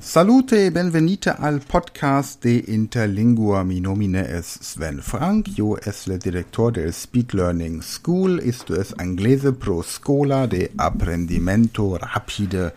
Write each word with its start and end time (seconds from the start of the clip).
Salute 0.00 0.70
benvenite 0.70 1.30
al 1.30 1.58
podcast 1.58 2.40
de 2.44 2.64
Interlingua. 2.68 3.64
Mi 3.64 3.80
nomine 3.80 4.20
es 4.20 4.46
Sven 4.46 5.02
Frank. 5.02 5.48
Yo 5.56 5.76
es 5.76 6.06
le 6.06 6.18
director 6.18 6.72
del 6.72 6.90
Speed 6.90 7.32
Learning 7.32 7.82
School. 7.82 8.38
Esto 8.38 8.80
es 8.80 8.94
Anglese 8.98 9.52
pro 9.52 9.82
Scola 9.82 10.46
de 10.46 10.70
Apprendimento 10.76 11.98
Rapide. 11.98 12.72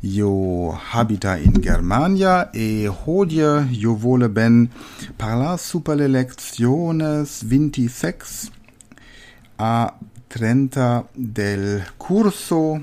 Yo 0.00 0.72
habita 0.90 1.38
in 1.38 1.62
Germania 1.62 2.48
e 2.54 2.88
hodie 2.88 3.68
yo 3.72 3.94
vole 3.94 4.28
ben 4.28 4.70
parlar 5.18 5.58
super 5.58 5.98
le 5.98 6.08
lecciones 6.08 7.44
26 7.44 8.50
a 9.58 9.94
30 10.28 11.08
del 11.14 11.84
curso 11.98 12.80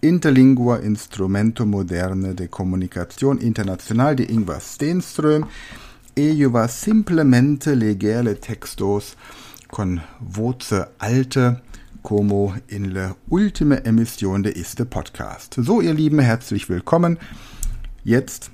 Interlingua 0.00 0.80
Instrumento 0.84 1.66
Moderne 1.66 2.32
de 2.32 2.48
Comunicación 2.48 3.40
Internacional 3.42 4.14
de 4.14 4.30
Ingvar 4.30 4.60
Stenström 4.60 5.44
e 6.14 6.68
simplemente 6.68 7.74
legere 7.74 8.36
textos 8.36 9.16
con 9.66 10.00
voce 10.20 10.86
alte 11.00 11.56
como 12.02 12.54
in 12.68 12.94
la 12.94 13.16
ultima 13.28 13.76
Emission 13.84 14.42
de 14.42 14.52
este 14.52 14.84
Podcast. 14.84 15.56
So, 15.56 15.80
ihr 15.80 15.94
Lieben, 15.94 16.20
herzlich 16.20 16.68
willkommen. 16.68 17.18
Jetzt 18.04 18.52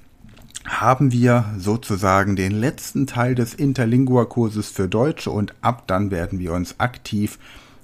haben 0.64 1.12
wir 1.12 1.44
sozusagen 1.58 2.36
den 2.36 2.52
letzten 2.52 3.06
Teil 3.06 3.34
des 3.34 3.52
Interlingua-Kurses 3.52 4.70
für 4.70 4.88
Deutsche 4.88 5.30
und 5.30 5.54
ab 5.60 5.86
dann 5.88 6.10
werden 6.10 6.38
wir 6.38 6.54
uns 6.54 6.80
aktiv 6.80 7.38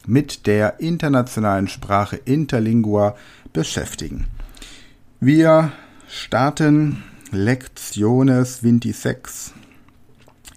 mit 0.06 0.46
der 0.46 0.80
internationalen 0.80 1.68
Sprache 1.68 2.16
Interlingua 2.16 3.16
beschäftigen. 3.52 4.26
Wir 5.20 5.72
starten 6.08 7.02
Lectiones 7.30 8.62
26 8.62 9.52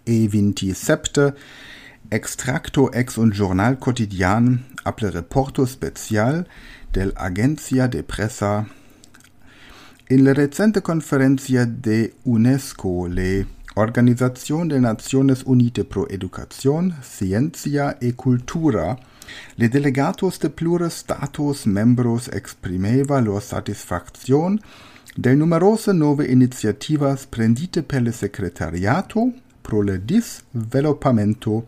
e 0.06 0.32
27 0.32 1.34
Extracto 2.10 2.92
ex 2.92 3.18
un 3.18 3.32
journal 3.32 3.78
quotidian 3.78 4.66
able 4.84 5.14
reporto 5.14 5.66
special 5.66 6.46
del 6.94 7.14
Agencia 7.16 7.88
de 7.88 8.04
Pressa 8.04 8.68
in 10.10 10.26
la 10.26 10.34
recente 10.34 10.82
conferencia 10.82 11.66
de 11.66 12.14
UNESCO 12.24 13.08
le 13.08 13.48
Organización 13.76 14.70
de 14.70 14.80
Naciones 14.80 15.44
Unite 15.44 15.84
pro 15.84 16.08
Educación, 16.08 16.94
Ciencia 17.02 17.98
e 18.00 18.14
Cultura 18.14 18.98
Le 19.56 19.70
delegatos 19.70 20.40
de 20.40 20.50
plures 20.50 20.94
status 20.94 21.66
membros 21.66 22.28
exprimeva 22.28 23.22
lor 23.22 23.42
satisfacción 23.42 24.60
del 25.16 25.38
numerose 25.38 25.94
nove 25.94 26.26
iniciativas 26.26 27.26
prendite 27.26 27.84
per 27.84 28.02
le 28.02 28.12
secretariato 28.12 29.32
pro 29.62 29.82
le 29.82 30.00
disvelopamento 30.00 31.66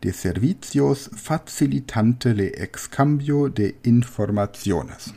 de 0.00 0.12
servicios 0.12 1.08
facilitante 1.14 2.34
le 2.34 2.52
excambio 2.56 3.48
de 3.48 3.76
informaciones. 3.84 5.14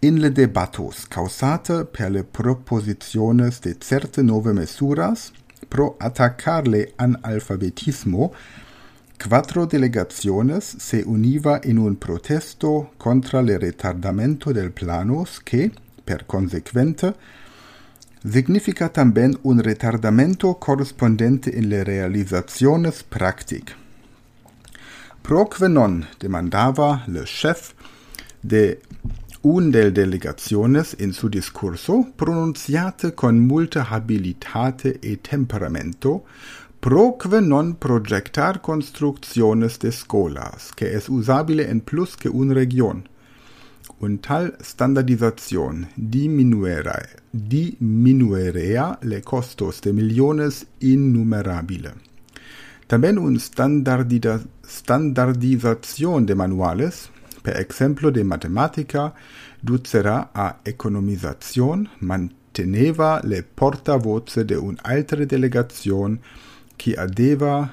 In 0.00 0.20
le 0.20 0.30
debatos 0.30 1.06
causate 1.08 1.84
per 1.84 2.10
le 2.10 2.22
proposiciones 2.22 3.60
de 3.60 3.74
certe 3.80 4.22
nove 4.22 4.52
mesuras 4.52 5.32
pro 5.68 5.96
attacar 5.98 6.66
le 6.66 6.92
analfabetismo 6.98 8.32
Quattro 9.18 9.66
delegaciones 9.66 10.64
se 10.78 11.02
univa 11.04 11.60
in 11.64 11.78
un 11.78 11.96
protesto 11.96 12.92
contra 12.96 13.40
le 13.40 13.58
retardamento 13.58 14.52
del 14.52 14.70
planos 14.70 15.40
que, 15.40 15.72
per 16.04 16.26
consequente, 16.26 17.14
significa 18.22 18.88
también 18.88 19.36
un 19.42 19.58
retardamento 19.58 20.58
correspondente 20.58 21.58
en 21.58 21.68
le 21.68 21.82
realizaciones 21.82 23.02
practic. 23.02 23.74
Proque 25.22 25.68
non 25.68 26.06
demandava 26.20 27.02
le 27.08 27.24
chef 27.24 27.74
de 28.42 28.80
un 29.42 29.70
del 29.70 29.92
delegaciones 29.92 30.94
in 30.98 31.12
su 31.12 31.28
discurso, 31.28 32.12
pronunciate 32.16 33.14
con 33.14 33.38
multa 33.38 33.88
habilitate 33.88 34.98
e 35.00 35.20
temperamento, 35.20 36.24
proque 36.86 37.40
non 37.40 37.74
projectar 37.74 38.62
construcciones 38.62 39.80
de 39.80 39.90
scolas, 39.90 40.70
que 40.72 40.94
es 40.94 41.08
usabile 41.08 41.68
en 41.68 41.80
plus 41.80 42.16
que 42.16 42.28
un 42.28 42.54
region. 42.54 43.08
Un 43.98 44.18
tal 44.18 44.56
standardización 44.62 45.88
diminuera, 45.96 47.08
diminuerea 47.32 49.00
le 49.02 49.20
costos 49.20 49.80
de 49.80 49.92
millones 49.92 50.68
innumerabile. 50.78 51.90
También 52.86 53.18
un 53.18 53.40
standardización 53.40 56.24
de 56.24 56.34
manuales, 56.36 57.10
per 57.42 57.60
ejemplo 57.60 58.12
de 58.12 58.22
matemática, 58.22 59.12
ducerá 59.60 60.30
a 60.32 60.60
economización, 60.64 61.88
manteneva 61.98 63.20
le 63.24 63.42
portavoce 63.42 64.44
de 64.44 64.56
un 64.56 64.78
altre 64.84 65.26
delegación 65.26 66.20
qui 66.76 66.94
adeva 66.96 67.70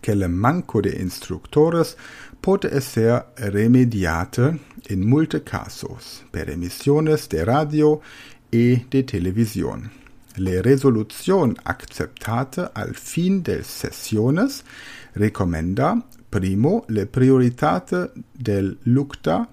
que 0.00 0.14
le 0.14 0.28
manco 0.28 0.82
de 0.82 0.90
instructores 1.00 1.96
pote 2.40 2.80
ser 2.80 3.24
remediate 3.36 4.58
in 4.90 5.00
multe 5.08 5.40
casos 5.42 6.24
per 6.30 6.50
emisiones 6.50 7.28
de 7.28 7.44
radio 7.44 8.00
e 8.52 8.84
de 8.90 9.02
televisión. 9.02 9.90
Le 10.36 10.60
resolución 10.62 11.56
acceptate 11.64 12.68
al 12.74 12.94
fin 12.94 13.42
del 13.42 13.64
sesiones 13.64 14.64
recomenda 15.14 16.04
primo 16.28 16.84
le 16.88 17.06
prioritate 17.06 18.10
del 18.34 18.76
lucta 18.84 19.48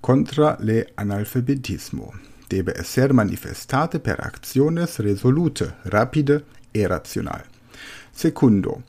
contra 0.00 0.56
le 0.60 0.86
analfabetismo. 0.96 2.12
Debe 2.48 2.82
ser 2.82 3.12
manifestate 3.12 4.00
per 4.00 4.20
acciones 4.20 4.98
resolute, 4.98 5.74
rapide 5.84 6.44
e 6.72 6.86
racional. 6.88 7.53
Secundo, 8.14 8.82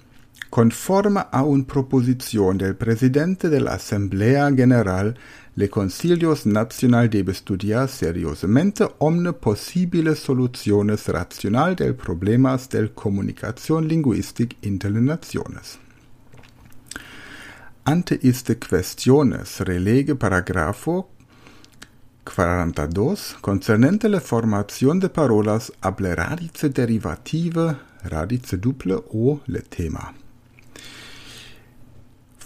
conforme 0.52 1.26
a 1.32 1.44
un 1.44 1.66
proposición 1.66 2.60
del 2.60 2.76
presidente 2.76 3.50
de 3.50 3.60
la 3.60 3.74
Asamblea 3.74 4.52
General, 4.56 5.16
le 5.56 5.68
Concilios 5.70 6.46
Nacional 6.46 7.10
debe 7.10 7.32
estudiar 7.32 7.90
seriosamente 7.90 8.88
omne 9.00 9.34
possibile 9.34 10.16
soluciones 10.16 11.08
racional 11.08 11.76
del 11.76 11.96
problemas 11.96 12.70
del 12.70 12.92
comunicación 12.92 13.88
lingüística 13.88 14.56
inter 14.62 14.92
naciones. 14.92 15.80
Ante 17.84 18.20
iste 18.22 18.60
cuestiones 18.60 19.60
relege 19.62 20.16
paragrafo 20.16 21.10
42 22.24 23.38
concernente 23.42 24.08
la 24.08 24.20
formación 24.20 25.00
de 25.00 25.10
parolas 25.10 25.72
able 25.82 26.16
radice 26.16 26.70
derivative 26.70 27.76
radice 28.10 28.58
duple 28.58 29.04
o 29.14 29.42
le 29.46 29.62
tema. 29.62 30.14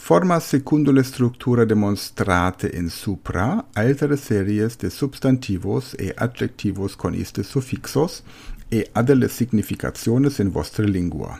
Forma 0.09 0.40
secundo 0.40 0.92
le 0.92 1.03
struttura 1.03 1.66
demonstrate 1.66 2.68
in 2.74 2.90
supra 2.90 3.66
altere 3.74 4.18
series 4.18 4.75
de 4.78 4.90
substantivos 4.90 5.94
e 6.00 6.12
adjectivos 6.16 6.96
con 6.96 7.14
iste 7.14 7.44
suffixos 7.44 8.24
e 8.72 8.90
adele 8.94 9.28
significationes 9.28 10.40
in 10.40 10.50
vostre 10.50 10.88
lingua. 10.88 11.40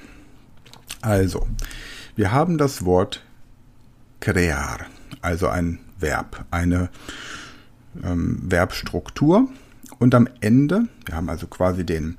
Also, 1.02 1.48
wir 2.16 2.32
haben 2.32 2.58
das 2.58 2.86
Wort 2.86 3.24
crear, 4.20 4.86
also 5.22 5.48
ein 5.48 5.80
Verb, 5.98 6.46
eine 6.52 6.90
ähm, 8.04 8.46
Verbstruktur 8.50 9.50
und 9.98 10.14
am 10.14 10.28
Ende, 10.42 10.88
wir 11.06 11.16
haben 11.16 11.30
also 11.30 11.48
quasi 11.48 11.84
den 11.84 12.18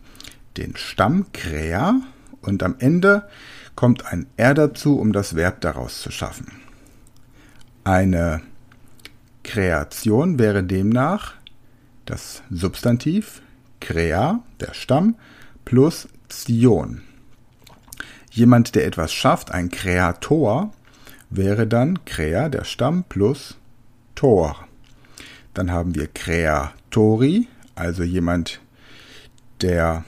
den 0.61 0.77
Stamm 0.77 1.27
crea 1.33 2.01
und 2.43 2.63
am 2.63 2.77
Ende 2.79 3.29
kommt 3.75 4.07
ein 4.07 4.27
R 4.37 4.55
dazu, 4.55 4.99
um 4.99 5.13
das 5.13 5.35
Verb 5.35 5.61
daraus 5.63 6.03
zu 6.03 6.11
schaffen. 6.11 6.53
Eine 7.83 8.43
Kreation 9.43 10.39
wäre 10.39 10.63
demnach 10.63 11.35
das 12.05 12.43
Substantiv 12.51 13.41
crea, 13.81 14.43
der 14.61 14.75
Stamm, 14.75 15.17
plus 15.65 16.09
Zion. 16.29 17.03
Jemand, 18.31 18.75
der 18.75 18.87
etwas 18.87 19.13
schafft, 19.13 19.51
ein 19.51 19.71
Kreator, 19.71 20.73
wäre 21.31 21.67
dann 21.67 22.05
crea, 22.05 22.49
der 22.49 22.65
Stamm, 22.65 23.05
plus 23.05 23.57
Tor. 24.15 24.57
Dann 25.55 25.71
haben 25.71 25.95
wir 25.95 26.07
Kreatori, 26.07 27.49
also 27.75 28.03
jemand, 28.03 28.61
der 29.63 30.05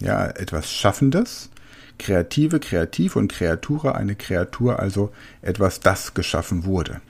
ja, 0.00 0.26
etwas 0.26 0.72
Schaffendes, 0.72 1.50
Kreative, 1.98 2.60
Kreativ 2.60 3.16
und 3.16 3.30
Kreatura, 3.30 3.92
eine 3.92 4.14
Kreatur, 4.14 4.80
also 4.80 5.12
etwas, 5.42 5.80
das 5.80 6.14
geschaffen 6.14 6.64
wurde. 6.64 7.00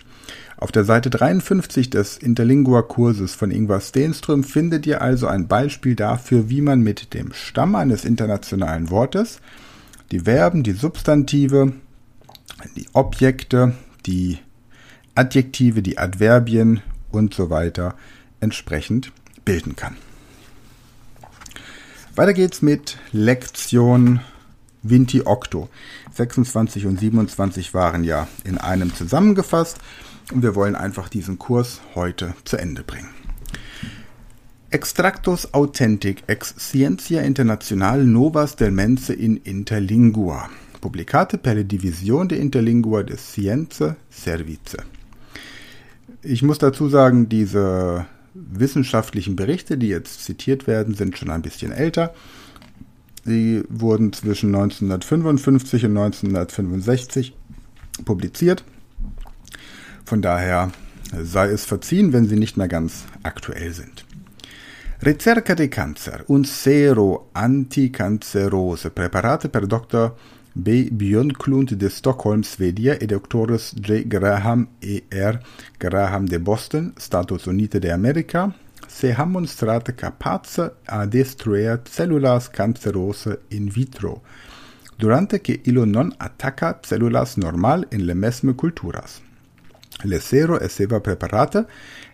Auf 0.57 0.73
der 0.73 0.85
Seite 0.85 1.09
53 1.09 1.89
des 1.89 2.19
Interlingua-Kurses 2.19 3.35
von 3.35 3.51
Ingvar 3.51 3.81
Stenström 3.81 4.45
findet 4.45 4.87
ihr 4.87 5.01
also 5.01 5.27
ein 5.27 5.49
Beispiel 5.49 5.95
dafür, 5.95 6.51
wie 6.51 6.61
man 6.61 6.81
mit 6.81 7.15
dem 7.15 7.33
Stamm 7.33 7.75
eines 7.75 8.05
internationalen 8.05 8.91
Wortes 8.91 9.41
die 10.11 10.21
Verben, 10.21 10.63
die 10.63 10.73
Substantive, 10.73 11.73
die 12.77 12.87
Objekte, 12.93 13.73
die 14.05 14.39
Adjektive, 15.15 15.83
die 15.83 15.99
Adverbien 15.99 16.83
und 17.11 17.33
so 17.33 17.49
weiter 17.49 17.95
entsprechend 18.41 19.13
bilden 19.45 19.77
kann. 19.77 19.97
Weiter 22.17 22.33
geht's 22.33 22.61
mit 22.61 22.99
Lektion 23.13 24.21
Vinti 24.83 25.23
Octo. 25.25 25.69
26 26.13 26.87
und 26.87 26.99
27 26.99 27.73
waren 27.73 28.03
ja 28.03 28.27
in 28.45 28.59
einem 28.59 28.93
zusammengefasst 28.93 29.79
und 30.33 30.43
wir 30.43 30.57
wollen 30.57 30.75
einfach 30.75 31.09
diesen 31.09 31.39
Kurs 31.39 31.81
heute 31.95 32.35
zu 32.45 32.57
Ende 32.57 32.83
bringen. 32.83 33.09
Extractos 34.71 35.55
authentic 35.55 36.25
ex 36.27 36.55
scientia 36.59 37.23
international 37.23 38.05
novas 38.05 38.57
del 38.57 38.73
mense 38.73 39.13
in 39.13 39.37
interlingua. 39.37 40.49
Publicate 40.81 41.39
per 41.39 41.55
la 41.55 41.63
Division 41.63 42.29
de 42.29 42.39
Interlingua 42.39 43.03
de 43.03 43.17
Scienze 43.17 43.97
Service. 44.11 44.77
Ich 46.23 46.43
muss 46.43 46.59
dazu 46.59 46.89
sagen, 46.89 47.29
diese 47.29 48.07
wissenschaftlichen 48.35 49.37
Berichte, 49.37 49.79
die 49.79 49.89
jetzt 49.89 50.25
zitiert 50.25 50.67
werden, 50.67 50.95
sind 50.95 51.19
schon 51.19 51.31
ein 51.31 51.43
bisschen 51.43 51.73
älter. 51.73 52.15
Sie 53.25 53.63
wurden 53.69 54.13
zwischen 54.13 54.55
1955 54.55 55.85
und 55.85 55.97
1965 55.97 57.35
publiziert 58.05 58.65
von 60.11 60.23
daher 60.23 60.73
sei 61.13 61.51
es 61.51 61.65
verziehen, 61.65 62.13
wenn 62.13 62.27
sie 62.27 62.37
nicht 62.37 62.57
mehr 62.57 62.67
ganz 62.67 63.05
aktuell 63.23 63.73
sind. 63.73 64.05
Ricerca 65.07 65.55
de 65.55 65.69
Cancer, 65.69 66.25
un 66.29 66.43
sero 66.43 67.31
anticancerose, 67.33 68.91
preparate 68.91 69.49
per 69.49 69.69
Dr. 69.69 70.17
B. 70.63 70.91
Björnklund 70.91 71.73
de 71.79 71.89
Stockholm, 71.89 72.43
Swedia 72.43 72.95
e 73.01 73.07
Dr. 73.07 73.59
J. 73.75 74.05
Graham 74.05 74.69
E. 74.81 75.03
R. 75.11 75.41
Graham 75.79 76.27
de 76.27 76.39
Boston, 76.39 76.93
Status 76.99 77.47
Unite 77.47 77.81
de 77.81 77.91
America, 77.91 78.53
se 78.87 79.13
han 79.13 79.31
mostrate 79.31 79.95
capace 79.95 80.71
a 80.87 81.07
destruer 81.07 81.81
cellulas 81.85 82.49
cancerose 82.49 83.39
in 83.49 83.69
vitro, 83.69 84.23
durante 84.99 85.41
che 85.41 85.61
illo 85.65 85.85
non 85.85 86.13
attacca 86.19 86.81
cellulas 86.83 87.37
normal 87.37 87.87
in 87.93 88.05
le 88.05 88.15
mesme 88.15 88.55
culturas. 88.55 89.21
Le 90.03 90.21
sero 90.21 90.61
esseva 90.61 91.01
preparata 91.01 91.67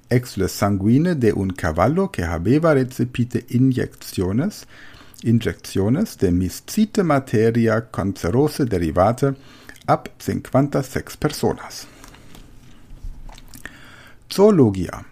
ex 0.08 0.36
le 0.36 0.48
sanguine 0.48 1.14
de 1.14 1.32
un 1.32 1.50
cavallo 1.50 2.08
que 2.08 2.22
habeva 2.22 2.74
recepite 2.74 3.44
injecciones, 3.48 4.66
injecciones 5.22 6.16
de 6.16 6.30
miscite 6.30 7.02
materia 7.02 7.80
cancerose 7.90 8.64
derivate 8.64 9.34
ab 9.86 10.08
56 10.18 11.16
personas. 11.16 11.86
Zoologia 14.28 15.04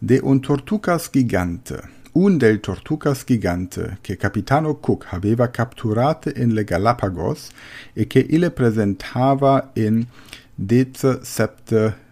de 0.00 0.20
un 0.22 0.40
tortucas 0.40 1.10
gigante, 1.12 1.80
un 2.12 2.38
del 2.38 2.60
tortucas 2.60 3.24
gigante 3.24 3.98
che 4.00 4.16
capitano 4.16 4.74
Cook 4.74 5.06
habeva 5.10 5.48
capturate 5.48 6.32
in 6.36 6.54
le 6.54 6.64
Galapagos 6.64 7.50
e 7.94 8.06
che 8.06 8.18
ille 8.18 8.50
presentava 8.50 9.70
in 9.74 10.06
dece 10.54 11.20
septe 11.22 12.06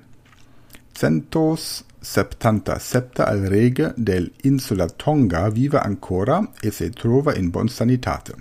centos 0.93 1.85
septanta 2.07 2.79
septa 2.79 3.27
al 3.27 3.41
rege 3.49 3.93
insula 4.43 4.87
Tonga 4.87 5.51
vive 5.51 5.79
ancora 5.79 6.53
e 6.63 6.71
se 6.71 6.91
trova 6.91 7.35
in 7.35 7.51
bon 7.51 7.69
sanitate. 7.69 8.35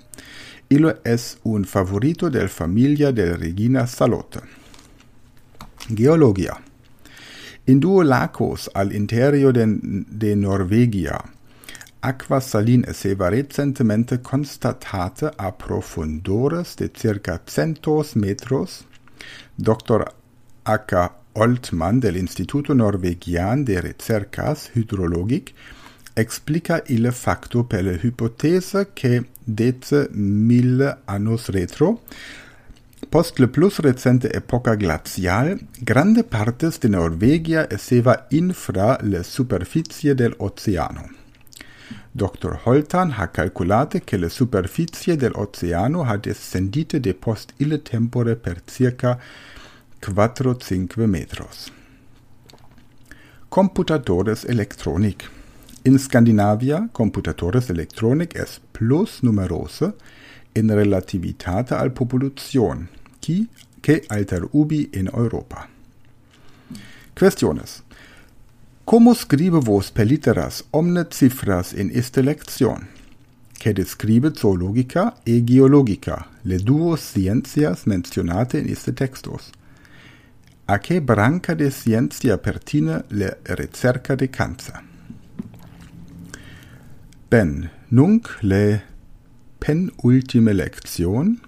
Illo 0.68 1.00
es 1.04 1.40
un 1.44 1.66
favorito 1.66 2.30
del 2.30 2.48
familia 2.48 3.12
del 3.12 3.36
regina 3.38 3.88
Salote. 3.88 4.42
Geologia. 5.90 6.62
In 7.66 7.80
duo 7.80 8.04
lacos 8.04 8.70
interior 8.92 9.52
de, 9.52 10.36
Norvegia, 10.36 11.20
aqua 12.02 12.40
salin 12.40 12.86
esseva 12.88 13.30
recentemente 13.30 14.22
constatate 14.22 15.32
a 15.38 15.52
profundores 15.52 16.76
de 16.76 16.92
circa 16.94 17.42
centos 17.48 18.16
metros, 18.16 18.86
Dr. 19.58 20.14
H. 20.66 21.25
Oltmann 21.38 22.00
del 22.00 22.16
Instituto 22.16 22.74
Norwegian 22.74 23.66
de 23.66 23.82
Recercas 23.82 24.70
Hydrologic 24.74 25.54
explica 26.14 26.82
il 26.88 27.12
facto 27.12 27.66
per 27.66 27.84
la 27.84 27.92
hypothese 27.92 28.92
che 28.94 29.26
dece 29.44 30.08
mille 30.12 31.00
annos 31.06 31.50
retro, 31.50 32.04
post 33.10 33.40
le 33.40 33.50
plus 33.50 33.80
recente 33.80 34.32
epoca 34.32 34.76
glacial, 34.76 35.60
grande 35.78 36.24
partes 36.24 36.80
de 36.80 36.88
Norvegia 36.88 37.70
esseva 37.70 38.28
infra 38.30 38.98
le 39.02 39.22
superficie 39.24 40.16
del 40.16 40.34
oceano. 40.38 41.24
Dr. 42.12 42.62
Holtan 42.64 43.14
ha 43.14 43.28
calculate 43.28 44.06
che 44.06 44.16
le 44.16 44.30
superficie 44.30 45.18
del 45.18 45.34
oceano 45.36 46.04
ha 46.04 46.16
descendite 46.16 47.02
de 47.02 47.14
post 47.14 47.52
ille 47.58 47.82
tempore 47.82 48.38
per 48.38 48.62
circa 48.64 49.20
4-5 50.12 51.08
metros. 51.08 51.72
Computadores 53.50 54.44
electronic. 54.46 55.30
In 55.84 55.98
Scandinavia, 55.98 56.90
computadores 56.92 57.70
electronic 57.70 58.36
es 58.36 58.60
plus 58.72 59.22
numerose 59.22 59.94
in 60.54 60.70
relativitate 60.70 61.76
al 61.76 61.92
population, 61.92 62.88
qui 63.20 63.48
che 63.82 64.04
alter 64.08 64.48
ubi 64.52 64.90
in 64.94 65.10
Europa. 65.14 65.70
Questiones. 67.14 67.84
Como 68.84 69.14
scribe 69.14 69.60
vos 69.60 69.92
per 69.92 70.06
litteras 70.06 70.64
omne 70.72 71.08
cifras 71.10 71.74
in 71.74 71.90
iste 71.94 72.22
lección? 72.22 72.88
Que 73.58 73.74
describe 73.74 74.32
zoologica 74.36 75.16
e 75.24 75.44
geologica, 75.44 76.28
le 76.44 76.58
duo 76.58 76.96
scientias 76.96 77.86
mencionate 77.86 78.60
in 78.60 78.68
iste 78.68 78.94
textos. 78.94 79.52
A 80.68 80.80
che 80.80 81.00
branca 81.00 81.54
de 81.54 81.70
scientia 81.70 82.40
pertine 82.40 83.04
le 83.10 83.38
ricerca 83.44 84.16
de 84.16 84.30
cancer? 84.32 84.82
Ben, 87.30 87.70
nunc 87.90 88.38
le 88.42 88.82
penultime 89.60 90.54
Lektion, 90.54 91.40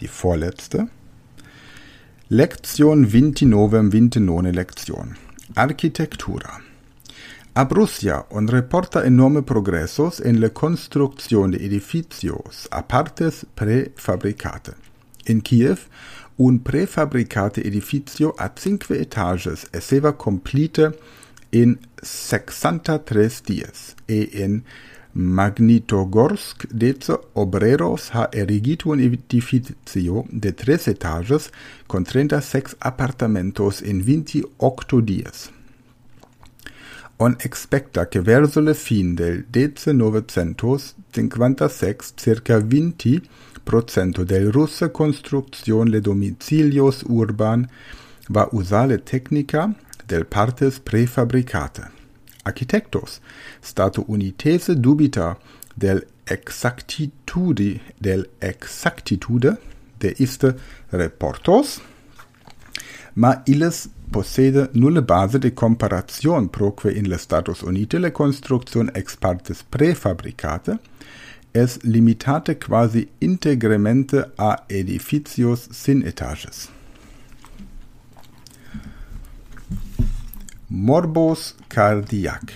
die 0.00 0.08
vorletzte, 0.08 0.88
Lektion 2.26 3.06
vintinovem 3.06 3.90
vintinone 3.90 4.50
Lektion, 4.50 5.16
Architektura. 5.54 6.60
Abrussia 7.52 8.26
on 8.30 8.48
reporta 8.48 9.04
enorme 9.04 9.42
progressos 9.42 10.18
en 10.18 10.40
la 10.40 10.50
construcción 10.50 11.52
de 11.52 11.64
edificios 11.64 12.66
apartes 12.72 13.46
prefabricate. 13.54 14.74
In 15.26 15.42
Kiev, 15.42 15.88
un 16.38 16.62
prefabricate 16.62 17.64
edificio 17.64 18.32
a 18.36 18.52
cinque 18.54 19.00
etages 19.00 19.66
esseva 19.72 20.12
complete 20.12 20.96
in 21.50 21.76
63 22.00 23.40
dies 23.44 23.94
e 24.06 24.28
in 24.32 24.62
Magnitogorsk 25.12 26.66
dece 26.70 27.18
obreros 27.32 28.10
ha 28.12 28.28
erigito 28.30 28.90
un 28.90 29.00
edificio 29.00 30.24
de 30.28 30.54
tres 30.54 30.86
etages 30.86 31.50
con 31.86 32.04
36 32.04 32.76
apartamentos 32.78 33.80
in 33.80 34.04
28 34.04 35.00
dies. 35.00 35.50
On 37.16 37.34
expecta 37.40 38.06
che 38.06 38.20
verso 38.20 38.60
le 38.60 38.74
fin 38.74 39.14
del 39.14 39.44
dece 39.50 39.92
956 39.92 41.96
circa 42.14 42.60
20 42.60 43.22
procento 43.68 44.24
del 44.24 44.50
russe 44.50 44.90
construcción 44.92 45.90
le 45.90 46.00
domicilios 46.00 47.04
urban 47.06 47.68
va 48.34 48.48
usale 48.52 48.96
tecnica 48.98 49.74
del 50.06 50.24
partes 50.24 50.80
prefabricate. 50.80 51.82
Architectos, 52.44 53.20
stato 53.60 54.04
unitese 54.08 54.74
dubita 54.74 55.36
del 55.76 56.06
exactitude 56.24 57.80
del 58.00 58.30
exactitude 58.40 59.58
de 60.00 60.14
iste 60.16 60.54
reportos, 60.90 61.82
ma 63.16 63.42
illes 63.44 63.90
possede 64.10 64.70
nulle 64.72 65.02
base 65.02 65.38
de 65.38 65.52
comparazione 65.52 66.48
proque 66.48 66.90
in 66.90 67.08
le 67.08 67.18
Status 67.18 67.60
Unite 67.60 67.98
le 67.98 68.12
construcción 68.12 68.90
ex 68.94 69.16
partes 69.16 69.62
prefabricate, 69.62 70.78
es 71.52 71.78
limitate 71.82 72.58
quasi 72.58 73.08
integremente 73.20 74.24
a 74.36 74.64
edificios 74.68 75.68
sin 75.72 76.06
etages. 76.06 76.68
Morbos 80.68 81.54
cardiac. 81.68 82.52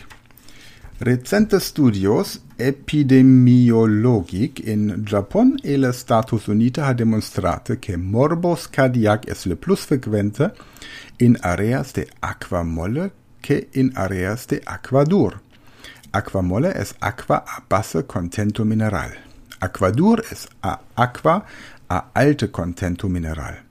Recente 1.00 1.58
studios 1.58 2.40
epidemiologic 2.58 4.60
in 4.60 5.02
Japon 5.04 5.58
e 5.64 5.76
le 5.76 5.92
Status 5.92 6.46
Unite 6.46 6.80
ha 6.80 6.92
demonstrate 6.92 7.78
che 7.78 7.96
morbos 7.96 8.68
cardiac 8.68 9.28
es 9.28 9.46
le 9.46 9.56
plus 9.56 9.84
frequente 9.84 10.52
in 11.18 11.36
areas 11.42 11.92
de 11.92 12.06
aqua 12.20 12.62
molle 12.62 13.10
che 13.40 13.68
in 13.72 13.90
areas 13.96 14.46
de 14.46 14.60
aqua 14.64 15.04
dur. 15.04 15.40
Aqua 16.14 16.42
molle 16.42 16.74
es 16.76 16.94
aqua 17.00 17.42
a 17.46 17.62
basse 17.66 18.02
contento 18.06 18.66
mineral. 18.66 19.12
Aqua 19.60 19.90
dur 19.90 20.22
es 20.30 20.46
a 20.62 20.78
aqua 20.94 21.46
a 21.88 22.10
alte 22.12 22.50
contento 22.50 23.08
mineral. 23.08 23.62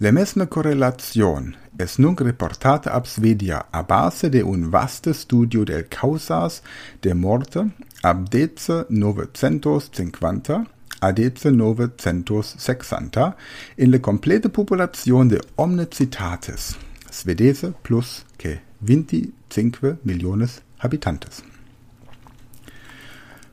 Le 0.00 0.10
mesme 0.10 0.48
correlazione 0.48 1.54
es 1.78 1.98
nunc 1.98 2.22
reportata 2.22 2.90
ab 2.90 3.06
Svedia 3.06 3.66
a 3.70 3.82
base 3.82 4.30
de 4.30 4.42
un 4.42 4.70
vaste 4.70 5.14
studio 5.14 5.64
del 5.64 5.84
causas 5.88 6.60
de 7.02 7.14
morte 7.14 7.70
ab 8.02 8.28
dece 8.28 8.86
950 8.88 10.66
a 11.00 11.12
dece 11.12 11.50
960 11.52 13.36
in 13.76 13.90
le 13.90 14.00
complete 14.00 14.48
population 14.48 15.28
de 15.28 15.40
omne 15.54 15.86
citates, 15.86 16.76
svedese 17.10 17.72
plus 17.82 18.24
che 18.36 18.60
25 18.80 19.98
miliones 20.02 20.62
habitantes. 20.78 21.49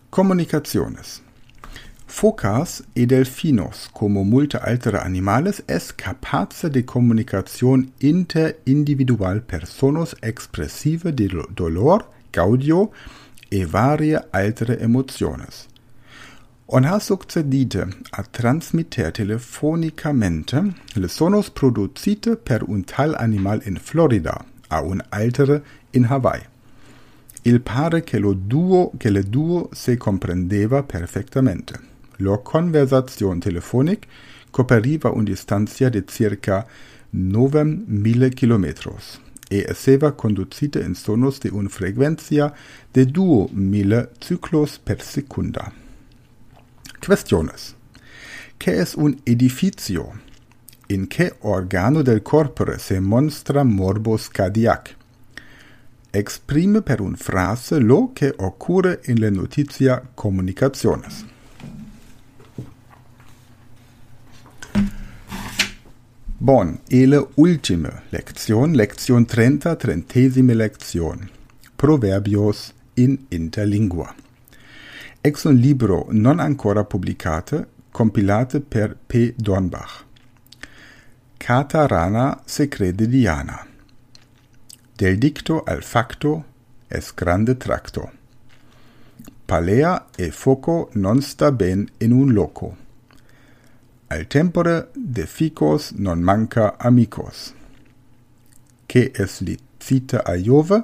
Comunicaciones 0.09 1.21
Focas 2.07 2.81
e 2.95 3.05
delfinos, 3.05 3.89
como 3.91 4.23
multe 4.23 4.57
altere 4.57 4.99
animales, 4.99 5.61
es 5.67 5.91
capace 5.91 6.69
de 6.69 6.85
comunicación 6.85 7.91
interindividual 7.99 9.41
personos 9.41 10.15
expressive 10.21 11.11
de 11.11 11.27
dolor, 11.53 12.09
gaudio 12.31 12.91
e 13.51 13.65
varie 13.65 14.19
altere 14.31 14.81
emociones. 14.81 15.67
On 16.67 16.85
ha 16.85 16.99
succedite 16.99 17.85
a 18.11 18.23
transmitter 18.23 19.11
telefonicamente 19.11 20.73
le 20.95 21.09
sonos 21.09 21.49
producite 21.49 22.37
per 22.37 22.63
un 22.63 22.83
tal 22.85 23.15
animal 23.19 23.61
in 23.65 23.77
Florida 23.77 24.45
a 24.69 24.81
un 24.81 25.03
altere 25.11 25.61
in 25.91 26.05
Hawaii. 26.05 26.56
Il 27.47 27.61
pare 27.61 28.03
che 28.03 28.19
duo 28.19 28.91
che 28.97 29.09
le 29.09 29.23
duo 29.23 29.69
se 29.71 29.95
comprendeva 29.95 30.83
perfectamente. 30.83 31.79
Lo 32.17 32.41
conversazione 32.41 33.39
telefonic 33.39 34.05
coperiva 34.51 35.11
un 35.11 35.23
distancia 35.23 35.87
de 35.87 36.03
circa 36.05 36.67
9000 37.11 38.29
kilometros 38.31 39.21
e 39.47 39.63
esseva 39.65 40.11
conducite 40.11 40.81
in 40.81 40.93
sonos 40.93 41.39
de 41.39 41.49
un 41.49 41.69
frequencia 41.69 42.53
de 42.91 43.05
duo 43.05 43.47
mille 43.53 44.09
ciclos 44.19 44.77
per 44.77 45.01
secunda. 45.01 45.71
Questiones. 46.99 47.75
Che 48.57 48.77
es 48.77 48.95
un 48.95 49.15
edificio? 49.23 50.19
In 50.87 51.07
che 51.07 51.35
organo 51.43 52.01
del 52.01 52.21
corpore 52.21 52.77
se 52.77 52.99
monstra 52.99 53.63
morbos 53.63 54.27
cardiac? 54.27 54.96
Exprime 56.17 56.81
per 56.81 56.99
un 56.99 57.15
frase 57.15 57.77
lo 57.77 58.09
che 58.11 58.33
occurre 58.35 59.01
in 59.05 59.19
le 59.19 59.29
notizia 59.29 60.01
comunicaciones. 60.15 61.23
Bon, 66.39 66.79
ele 66.89 67.27
ultime 67.35 68.01
lección, 68.09 68.75
lección 68.75 69.27
30, 69.27 69.75
trentesime 69.75 70.55
lección. 70.55 71.29
Proverbios 71.75 72.73
in 72.95 73.27
interlingua. 73.29 74.15
Ex 75.21 75.43
un 75.43 75.57
libro 75.57 76.07
non 76.09 76.39
ancora 76.39 76.83
pubblicate, 76.83 77.67
compilate 77.91 78.61
per 78.61 78.97
P. 79.05 79.35
Dornbach. 79.37 80.03
Cata 81.37 81.85
rana 81.85 82.41
se 82.43 82.67
crede 82.67 83.07
diana. 83.07 83.66
Del 84.97 85.17
dicto 85.17 85.63
al 85.63 85.83
facto 85.83 86.43
es 86.89 87.13
grande 87.13 87.55
tracto. 87.55 88.11
Palea 89.45 90.07
e 90.17 90.31
foco 90.31 90.89
non 90.93 91.21
sta 91.21 91.51
ben 91.51 91.87
in 91.99 92.11
un 92.11 92.33
loco 92.33 92.85
al 94.09 94.25
tempore 94.27 94.87
de 94.95 95.25
ficos 95.25 95.91
non 95.91 96.21
manca 96.21 96.75
amicos. 96.79 97.53
Che 98.87 99.11
es 99.13 99.41
licite 99.41 100.21
a 100.23 100.37
Jove, 100.37 100.83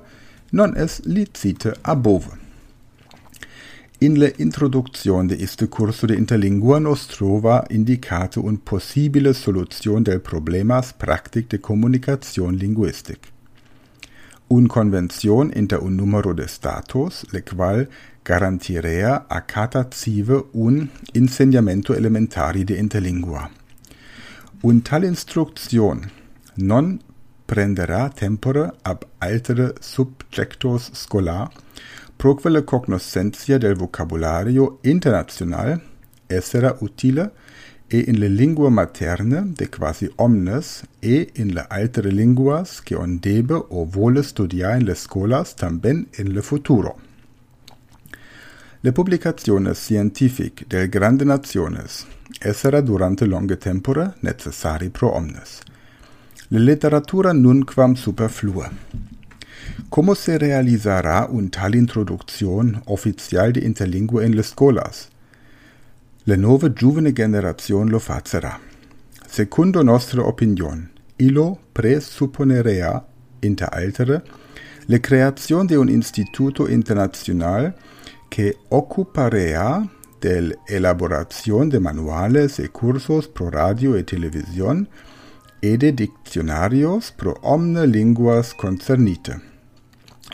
non 0.51 0.75
es 0.75 1.01
licite 1.05 1.73
a 1.81 1.95
bove. 1.95 2.41
In 3.99 4.19
le 4.19 4.33
introduzione 4.39 5.27
de 5.29 5.41
este 5.41 5.69
curso 5.69 6.05
de 6.05 6.15
interlingua 6.15 6.79
nos 6.79 7.07
trova 7.07 7.65
indicate 7.69 8.39
un 8.39 8.57
possibile 8.57 9.33
soluzione 9.33 10.01
del 10.01 10.19
problemas 10.19 10.91
practic 10.91 11.47
de 11.47 11.59
comunicazione 11.59 12.57
linguistic. 12.57 13.32
Un 14.47 14.67
convention 14.67 15.51
inter 15.55 15.79
un 15.81 15.95
numero 15.95 16.33
de 16.33 16.47
status, 16.47 17.25
le 17.31 17.41
qual 17.43 17.87
garantirea 18.23 19.25
a 19.27 19.41
cata 19.41 19.87
cive 19.89 20.45
un 20.53 20.89
insegnamento 21.13 21.93
elementari 21.93 22.63
de 22.63 22.77
interlingua. 22.77 23.49
Un 24.61 24.81
tal 24.81 25.03
instrucción 25.03 26.11
non 26.55 26.99
prenderà 27.45 28.09
tempore 28.09 28.73
ab 28.83 29.05
altere 29.19 29.73
subjectos 29.79 30.91
scolar 30.93 31.49
proque 32.15 32.49
la 32.49 32.61
cognoscentia 32.61 33.57
del 33.57 33.75
vocabulario 33.75 34.79
international 34.83 35.81
essera 36.27 36.75
utile 36.79 37.31
e 37.93 38.05
in 38.07 38.17
le 38.17 38.27
lingua 38.27 38.69
materne 38.69 39.53
de 39.55 39.69
quasi 39.69 40.11
omnes 40.15 40.81
e 40.99 41.29
in 41.35 41.53
le 41.53 41.63
altere 41.69 42.09
linguas 42.09 42.81
che 42.81 42.95
on 42.95 43.19
debe 43.19 43.53
o 43.53 43.85
vole 43.85 44.23
studiar 44.23 44.79
in 44.79 44.85
le 44.85 44.95
scolas 44.95 45.53
tamben 45.53 46.07
in 46.17 46.33
le 46.33 46.41
futuro. 46.41 46.97
Le 48.81 48.91
publicaciones 48.91 49.77
scientific 49.77 50.65
del 50.67 50.89
grande 50.89 51.23
nationes 51.23 52.07
essera 52.39 52.81
durante 52.81 53.25
longe 53.25 53.57
tempore 53.57 54.15
necessari 54.21 54.89
pro 54.89 55.13
omnes. 55.13 55.61
Le 56.47 56.59
literatura 56.59 57.31
nunquam 57.31 57.93
superflua. 57.93 58.71
Como 59.89 60.15
se 60.15 60.39
realizará 60.39 61.27
un 61.29 61.51
tal 61.51 61.75
introducción 61.75 62.81
oficial 62.85 63.53
de 63.53 63.59
interlingua 63.59 64.25
en 64.25 64.35
las 64.35 64.47
escolas? 64.47 65.12
Le 66.25 66.37
nove 66.37 66.71
giuvene 66.71 67.11
generazione 67.11 67.89
lo 67.89 67.99
facerà. 67.99 68.57
Secondo 69.27 69.83
nostra 69.83 70.25
opinion, 70.25 70.89
illo 71.17 71.59
presupponerea, 71.73 73.05
inter 73.41 73.67
altere, 73.69 74.23
le 74.85 74.99
creazione 75.01 75.65
de 75.65 75.75
un 75.75 75.89
instituto 75.89 76.69
internazional 76.69 77.75
que 78.29 78.55
ocuparea 78.69 79.85
del 80.21 80.57
elaboración 80.65 81.67
de 81.69 81.79
manuales 81.79 82.57
y 82.59 82.69
cursos 82.69 83.27
pro 83.27 83.49
radio 83.49 83.97
y 83.97 84.03
televisión 84.03 84.87
e 85.61 85.77
de 85.77 85.91
diccionarios 85.91 87.11
pro 87.11 87.35
omne 87.41 87.85
linguas 87.85 88.53
concernite, 88.53 89.41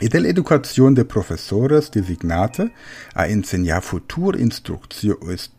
e 0.00 0.08
del 0.08 0.26
educación 0.26 0.94
de 0.94 1.04
profesores 1.04 1.90
designate 1.90 2.72
a 3.14 3.28
enseñar 3.28 3.82
futur 3.82 4.38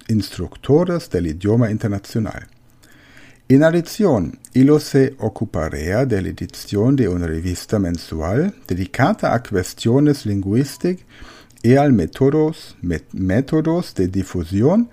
instructores 0.08 1.10
del 1.10 1.28
idioma 1.28 1.70
internacional. 1.70 2.48
En 3.48 3.64
adición, 3.64 4.40
illo 4.54 4.80
se 4.80 5.14
ocuparea 5.20 6.06
de 6.06 6.22
la 6.22 6.30
edición 6.30 6.96
de 6.96 7.08
una 7.08 7.28
revista 7.28 7.80
mensual 7.80 8.56
dedicada 8.66 9.34
a 9.34 9.44
cuestiones 9.44 10.26
lingüísticas 10.26 11.06
e 11.62 11.78
al 11.78 11.94
métodos, 11.94 12.76
métodos 13.12 13.94
de 13.94 14.08
difusión 14.08 14.90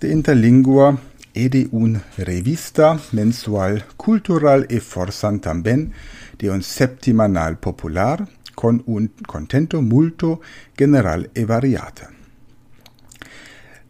de 0.00 0.10
interlingua 0.10 0.98
e 1.34 1.48
de 1.48 1.68
un 1.70 2.00
revista 2.16 2.98
mensual 3.12 3.84
cultural 3.96 4.66
e 4.68 4.80
forzan 4.80 5.38
también 5.38 5.92
de 6.38 6.50
un 6.50 6.62
septimanal 6.62 7.58
popular 7.58 8.26
con 8.58 8.82
un 8.86 9.12
contento 9.24 9.80
multo 9.80 10.40
general 10.76 11.30
e 11.32 11.44
variata. 11.44 12.10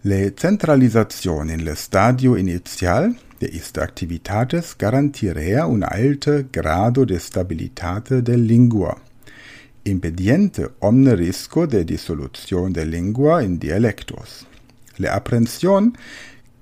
La 0.02 0.30
centralización 0.36 1.48
en 1.48 1.60
el 1.60 1.68
estadio 1.68 2.36
inicial 2.36 3.16
de 3.40 3.46
esta 3.46 3.82
actividades 3.82 4.76
garantirea 4.76 5.64
un 5.64 5.84
alto 5.84 6.44
grado 6.52 7.06
de 7.06 7.18
stabilidad 7.18 8.02
de 8.02 8.36
lingua 8.36 8.98
impediente 9.84 10.68
omne 10.80 11.16
risco 11.16 11.66
de 11.66 11.82
dissoluzione 11.84 12.74
de 12.74 12.84
lingua 12.84 13.42
in 13.42 13.58
dialectos. 13.58 14.46
Le 14.98 15.08
apprensión 15.08 15.96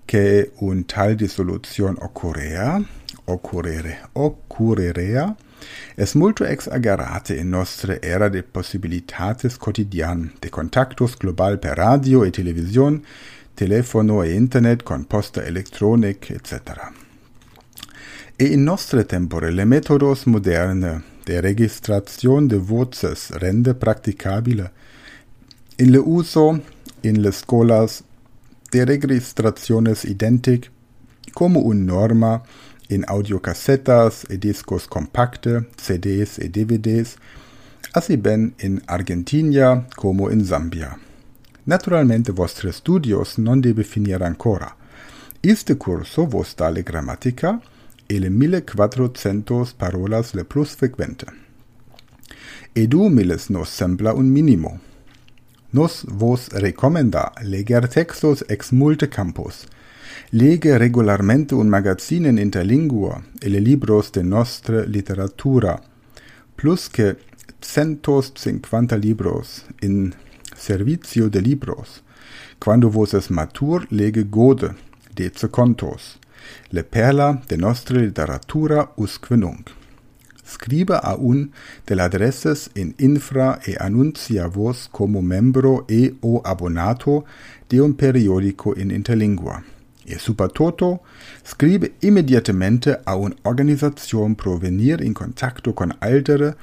que 0.06 0.52
un 0.60 0.84
tal 0.84 1.16
dissoluzione 1.16 1.98
occorrea, 2.00 2.84
occorrere, 3.26 3.98
occorrerea, 4.14 5.36
Es 5.96 6.14
multo 6.14 6.44
ex 6.44 6.68
agarate 6.68 7.34
in 7.36 7.48
nostre 7.48 7.98
era 8.02 8.28
de 8.28 8.42
possibilitates 8.42 9.56
quotidian, 9.56 10.32
de 10.40 10.50
contactos 10.50 11.16
global 11.16 11.58
per 11.58 11.76
radio 11.76 12.24
e 12.24 12.30
television, 12.30 13.02
telefono 13.54 14.22
e 14.22 14.34
internet 14.34 14.82
con 14.82 15.04
posta 15.04 15.44
electronic, 15.44 16.30
etc. 16.30 16.92
E 18.36 18.44
in 18.44 18.62
nostre 18.62 19.06
tempore 19.06 19.50
le 19.50 19.64
metodos 19.64 20.26
moderne 20.26 21.02
de 21.24 21.40
registration 21.40 22.46
de 22.46 22.58
voces 22.58 23.30
rende 23.30 23.74
practicabile. 23.74 24.70
In 25.76 25.90
le 25.90 25.98
uso 25.98 26.60
in 27.00 27.22
le 27.22 27.32
scolas 27.32 28.02
de 28.70 28.84
registraciones 28.84 30.04
identic 30.04 30.70
como 31.32 31.60
un 31.60 31.84
norma 31.84 32.42
in 32.88 33.04
audiocassetas 33.06 34.24
e 34.28 34.38
discos 34.38 34.86
compacte, 34.86 35.66
CDs 35.76 36.38
e 36.38 36.48
DVDs, 36.48 37.16
así 37.92 38.16
ben 38.16 38.54
in 38.58 38.80
Argentina 38.86 39.86
como 39.96 40.30
in 40.30 40.44
Zambia. 40.44 40.98
Naturalmente 41.64 42.32
vostre 42.32 42.72
studios 42.72 43.38
non 43.38 43.60
debe 43.60 43.82
finir 43.82 44.22
ancora. 44.22 44.76
Iste 45.40 45.76
curso 45.76 46.26
vos 46.26 46.54
da 46.54 46.68
le 46.68 46.82
grammatica 46.82 47.60
e 48.06 48.18
le 48.18 48.30
1400 48.30 49.74
parolas 49.76 50.34
le 50.34 50.44
plus 50.44 50.74
frequente. 50.74 51.26
Edu 52.74 53.08
miles 53.08 53.48
nos 53.48 53.68
sembla 53.68 54.12
un 54.12 54.30
minimo. 54.30 54.78
Nos 55.72 56.04
vos 56.06 56.48
recomenda 56.52 57.32
leger 57.42 57.88
textos 57.88 58.44
ex 58.48 58.70
multe 58.70 59.08
campus, 59.08 59.66
Lege 60.30 60.76
regularmente 60.78 61.54
un 61.54 61.68
magazine 61.68 62.28
in 62.28 62.38
interlingua 62.38 63.22
e 63.38 63.48
le 63.48 63.60
libros 63.60 64.10
de 64.10 64.22
nostra 64.22 64.84
literatura, 64.84 65.80
plus 66.54 66.88
que 66.88 67.16
150 67.60 68.96
libros 68.96 69.64
in 69.80 70.14
servizio 70.56 71.28
de 71.28 71.40
libros. 71.40 72.02
Quando 72.58 72.90
vos 72.90 73.14
es 73.14 73.30
matur, 73.30 73.86
lege 73.90 74.24
gode, 74.24 74.74
deze 75.14 75.48
contos, 75.48 76.18
le 76.70 76.82
perla 76.84 77.42
de 77.48 77.56
nostra 77.56 77.98
literatura 77.98 78.92
usque 78.96 79.36
nunc. 79.36 79.70
Scribe 80.46 80.94
a 81.02 81.16
un 81.16 81.50
de 81.86 82.00
adresses 82.00 82.70
in 82.74 82.94
infra 82.98 83.58
e 83.66 83.74
annuncia 83.80 84.46
vos 84.46 84.88
como 84.92 85.20
membro 85.20 85.84
e 85.88 86.14
o 86.20 86.40
abonato 86.44 87.24
de 87.68 87.80
un 87.80 87.94
periodico 87.94 88.72
in 88.76 88.90
interlingua. 88.90 89.75
E 90.08 90.18
Supertoto 90.18 91.00
scribe 91.42 91.94
immediatamente 92.00 93.00
a 93.02 93.16
un'organizzazione 93.16 94.36
pro 94.36 94.56
venir 94.56 95.00
in 95.00 95.12
contacto 95.12 95.72
con 95.74 95.92
altere 95.98 96.56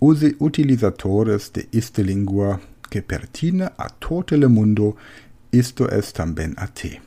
usi 0.00 0.34
utilizatores 0.38 1.50
de 1.50 1.66
iste 1.70 2.02
lingua 2.02 2.60
che 2.88 3.02
pertine 3.02 3.72
a 3.74 3.90
tote 3.98 4.36
le 4.36 4.48
mundo 4.48 4.98
isto 5.50 5.88
es 5.88 6.12
tamben 6.12 6.54
a 6.56 6.66
te. 6.66 7.00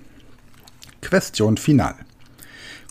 Question 1.00 1.57
final. 1.57 1.95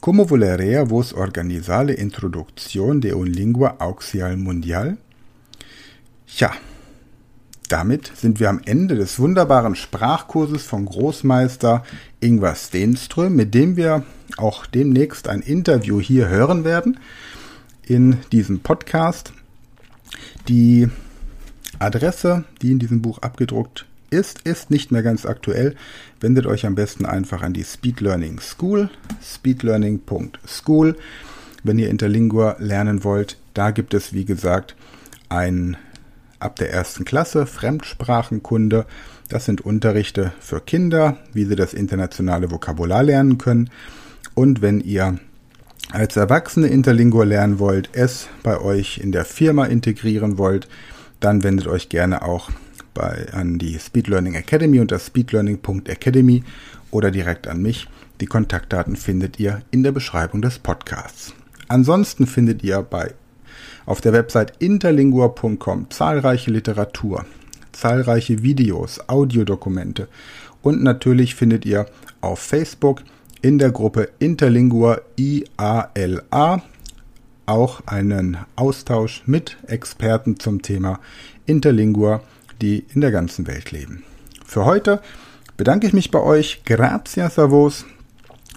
Como 0.01 0.25
volerea 0.25 0.85
vos 0.85 1.13
organizale 1.13 1.95
introducción 1.99 3.01
de 3.01 3.15
un 3.15 3.31
lingua 3.33 3.77
auxial 3.79 4.37
mundial? 4.37 4.99
Ja, 6.27 6.53
damit 7.73 8.13
sind 8.15 8.39
wir 8.39 8.51
am 8.51 8.61
Ende 8.67 8.97
des 8.97 9.19
wunderbaren 9.19 9.77
Sprachkurses 9.77 10.65
von 10.65 10.85
Großmeister 10.85 11.83
Ingvar 12.21 12.55
Stenström, 12.55 13.35
mit 13.35 13.55
dem 13.55 13.77
wir 13.77 14.05
auch 14.37 14.67
demnächst 14.67 15.27
ein 15.27 15.41
Interview 15.41 15.99
hier 15.99 16.29
hören 16.29 16.65
werden 16.65 17.01
in 17.87 18.19
diesem 18.31 18.61
Podcast. 18.61 19.33
Die 20.49 20.91
Adresse, 21.79 22.45
die 22.61 22.73
in 22.73 22.79
diesem 22.79 23.01
Buch 23.01 23.21
abgedruckt 23.21 23.87
ist, 24.11 24.43
ist 24.43 24.71
nicht 24.71 24.93
mehr 24.93 25.03
ganz 25.03 25.25
aktuell. 25.25 25.75
Wendet 26.21 26.45
euch 26.45 26.67
am 26.67 26.75
besten 26.75 27.07
einfach 27.07 27.41
an 27.41 27.55
die 27.55 27.65
Speed 27.65 28.03
Learning 28.03 28.39
School, 28.39 28.91
speedlearning.school. 29.23 30.99
Wenn 31.65 31.79
ihr 31.79 31.89
Interlingua 31.89 32.57
lernen 32.59 33.03
wollt, 33.03 33.39
da 33.55 33.71
gibt 33.71 33.95
es, 33.95 34.13
wie 34.13 34.27
gesagt, 34.27 34.77
ein 35.31 35.79
ab 36.43 36.57
der 36.57 36.73
ersten 36.73 37.05
Klasse 37.05 37.47
Fremdsprachenkunde. 37.47 38.87
Das 39.29 39.45
sind 39.45 39.61
Unterrichte 39.61 40.33
für 40.41 40.61
Kinder, 40.61 41.17
wie 41.33 41.45
sie 41.45 41.57
das 41.57 41.75
internationale 41.75 42.51
Vokabular 42.51 43.03
lernen 43.03 43.39
können. 43.39 43.71
Und 44.35 44.63
wenn 44.63 44.81
ihr 44.81 45.19
als 45.91 46.17
Erwachsene 46.17 46.69
Interlingua 46.69 47.25
lernen 47.25 47.59
wollt, 47.59 47.91
es 47.93 48.29
bei 48.43 48.59
euch 48.61 48.99
in 48.99 49.13
der 49.13 49.25
Firma 49.25 49.67
integrieren 49.67 50.39
wollt, 50.39 50.69
dann 51.21 51.43
wendet 51.43 51.67
euch 51.67 51.89
gerne 51.89 52.23
auch 52.23 52.51
bei, 52.95 53.27
an 53.33 53.59
die 53.59 53.79
Speed 53.79 54.09
Learning 54.09 54.35
Academy 54.35 54.81
unter 54.81 54.99
speedlearning.academy 54.99 56.45
oder 56.91 57.11
direkt 57.11 57.49
an 57.49 57.63
mich. 57.63 57.89
Die 58.21 58.27
Kontaktdaten 58.27 58.97
findet 58.97 59.41
ihr 59.41 59.63
in 59.71 59.83
der 59.83 59.93
Beschreibung 59.93 60.43
des 60.43 60.59
Podcasts. 60.59 61.35
Ansonsten 61.69 62.27
findet 62.27 62.63
ihr 62.63 62.83
bei 62.83 63.15
auf 63.87 64.01
der 64.01 64.13
Website 64.13 64.55
interlingua.com 64.59 65.91
zahlreiche 65.91 66.51
Literatur, 66.51 67.25
zahlreiche 67.73 68.43
Videos, 68.43 69.01
Audiodokumente 69.09 70.09
und 70.63 70.83
natürlich 70.83 71.35
findet 71.35 71.65
ihr 71.65 71.87
auf 72.21 72.39
Facebook 72.39 73.03
in 73.43 73.59
der 73.59 73.73
Gruppe 73.73 74.11
Interlingua 74.19 75.01
IALA 75.17 76.63
auch 77.47 77.83
einen 77.87 78.39
Austausch 78.57 79.23
mit 79.27 79.57
Experten 79.67 80.39
zum 80.39 80.63
Thema 80.63 81.01
Interlingua, 81.47 82.23
die 82.61 82.85
in 82.95 83.01
der 83.01 83.11
ganzen 83.11 83.47
Welt 83.49 83.73
leben. 83.73 84.05
Für 84.47 84.65
heute 84.65 85.03
bedanke 85.57 85.87
ich 85.87 85.93
mich 85.93 86.11
bei 86.11 86.21
euch. 86.21 86.63
Gracias 86.65 87.39
a 87.39 87.51
vos 87.51 87.85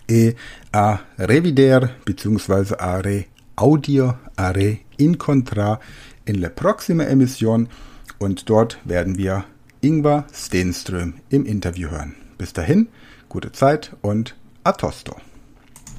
e 0.08 0.34
a 0.72 1.00
revider 1.18 1.90
bzw. 2.06 2.76
a 2.78 2.98
re 2.98 3.26
audio 3.56 4.16
a 4.36 4.52
re 4.52 4.85
incontra 4.98 5.80
in 6.26 6.42
la 6.42 6.50
proxima 6.50 7.04
Emission 7.04 7.70
und 8.20 8.50
dort 8.50 8.80
werden 8.84 9.18
wir 9.18 9.46
Ingvar 9.82 10.26
Stenström 10.34 11.16
im 11.30 11.46
Interview 11.46 11.90
hören. 11.90 12.16
Bis 12.38 12.54
dahin, 12.54 12.88
gute 13.30 13.52
Zeit 13.52 13.96
und 14.02 14.36
a 14.64 14.72
tosto. 14.72 15.16